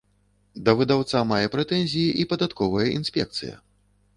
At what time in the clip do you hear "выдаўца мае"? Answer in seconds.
0.79-1.45